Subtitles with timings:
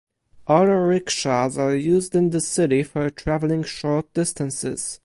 [0.47, 4.99] Auto rickshaws are used in the city for traveling short distances.